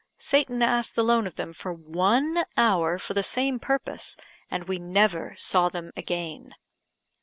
[0.17, 4.17] Satan asked the loan of them for one hour for the same purpose,
[4.49, 6.55] and we never saw them again.